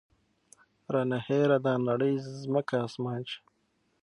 [0.93, 2.13] رانه هېره دا نړۍ
[2.43, 3.39] ځمکه اسمان شي